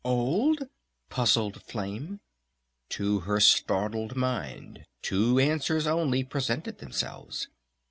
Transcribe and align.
"Old?" 0.03 0.67
puzzled 1.11 1.61
Flame. 1.61 2.21
To 2.89 3.19
her 3.19 3.39
startled 3.39 4.15
mind 4.15 4.87
two 5.03 5.37
answers 5.37 5.85
only 5.85 6.23
presented 6.23 6.79
themselves.... 6.79 7.49